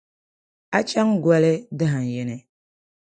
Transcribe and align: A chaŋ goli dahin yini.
A 0.77 0.79
chaŋ 0.89 1.07
goli 1.23 1.53
dahin 1.77 2.07
yini. 2.13 2.35